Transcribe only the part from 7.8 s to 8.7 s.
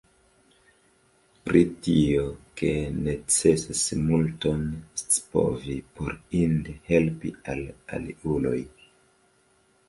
aliuloj.